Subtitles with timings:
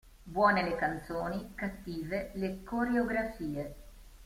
[0.25, 3.75] Buone le canzoni, cattive le coreografie".